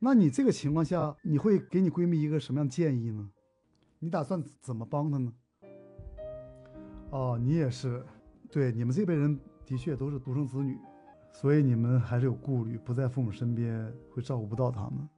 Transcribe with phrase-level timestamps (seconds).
[0.00, 3.28] 那你这个情况下，你会给你闺蜜一个什么样的建议呢？
[3.98, 5.32] 你打算怎么帮她呢？
[7.10, 8.06] 哦，你也是，
[8.48, 10.78] 对，你们这辈人的确都是独生子女，
[11.32, 15.08] 所以你们还是有顾虑，不在父母身边会照顾不到他们。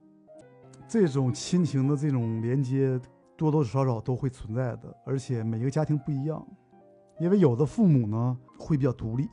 [0.87, 2.99] 这种亲情的这种连接，
[3.37, 6.43] 多多少少都会存在的，而且每一个家庭不一样，
[7.19, 9.29] 因为有的父母呢会比较独立，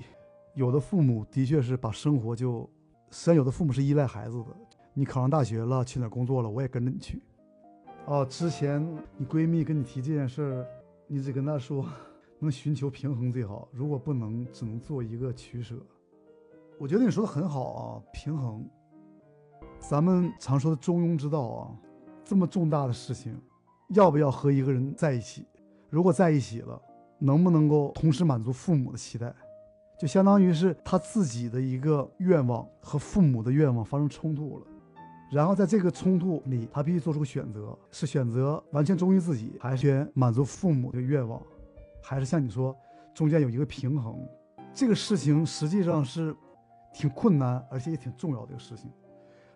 [0.55, 2.69] 有的父母的确是把生活就，
[3.11, 4.55] 虽然有的父母是依赖孩子的。
[4.99, 7.23] 你考上大学了，去哪工作了，我也跟着你去。
[8.07, 8.85] 哦，之前
[9.17, 10.67] 你闺蜜跟你提这件事儿，
[11.07, 11.87] 你只跟她说。
[12.41, 15.75] 能寻求平衡最好，如果不能，只能做一个取舍。
[16.79, 18.65] 我觉得你说的很好啊，平衡。
[19.81, 21.71] 咱们常说的中庸之道啊，
[22.25, 23.37] 这么重大的事情，
[23.89, 25.45] 要不要和一个人在一起？
[25.91, 26.81] 如果在一起了，
[27.19, 29.33] 能不能够同时满足父母的期待？
[29.99, 34.67] 就相当于是他自己的一个愿望和父母的愿望发生冲突了，
[35.31, 41.41] 然后在这个冲突里，他必须做出个选择：是选择完全忠于自己，还是选满足父母的愿望？
[42.03, 42.75] 还是像你说，
[43.15, 44.19] 中间有一个平衡，
[44.73, 46.35] 这个事情实际上是
[46.95, 48.91] 挺困难，而且也挺重要的一个事情。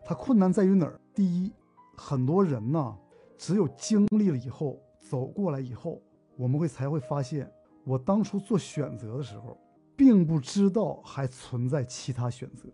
[0.05, 1.01] 它困难在于哪儿？
[1.15, 1.51] 第一，
[1.97, 2.95] 很多人呢，
[3.39, 6.03] 只有经历了以后，走过来以后，
[6.37, 7.51] 我们会才会发现，
[7.85, 9.57] 我当初做选择的时候，
[9.97, 12.69] 并不知道还存在其他选择。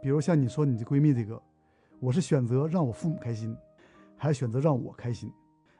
[0.00, 1.42] 比如像你说你的闺蜜这个，
[1.98, 3.56] 我是选择让我父母开心，
[4.16, 5.32] 还是选择让我开心？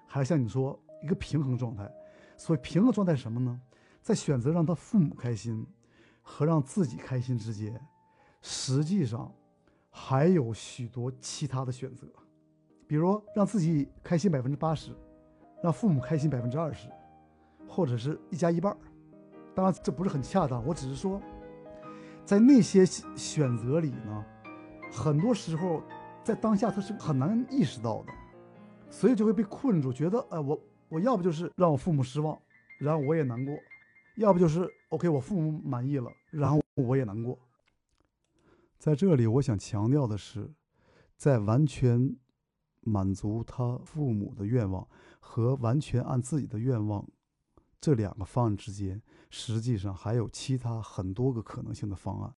[0.06, 1.91] 还是像你说一个平衡状态？
[2.36, 3.61] 所以平衡状态是什么呢？
[4.00, 5.67] 在选择让他父母开心
[6.22, 7.81] 和让自己开心之间，
[8.41, 9.33] 实际上
[9.91, 12.06] 还有许多其他的选择，
[12.87, 14.92] 比如让自己开心百分之八十，
[15.62, 16.89] 让父母开心百分之二十，
[17.69, 18.77] 或者是一加一半
[19.55, 21.20] 当然这不是很恰当，我只是说，
[22.25, 24.25] 在那些选择里呢，
[24.92, 25.83] 很多时候
[26.27, 28.12] 在当下他是很难意识到的，
[28.91, 30.60] 所以就会被困住，觉得呃我。
[30.88, 32.41] 我要不就是让我父母失望，
[32.78, 33.56] 然后我也难过；
[34.19, 37.37] 要不就是 OK，我父母满意了，然后我也难过。
[38.78, 40.48] 在这里，我想强调的是，
[41.16, 42.16] 在完全
[42.82, 44.87] 满足他父母的愿望
[45.19, 47.04] 和完全按自己的愿望
[47.81, 52.32] 这两个方案之间，实际上还有其他很多个可能性的方案。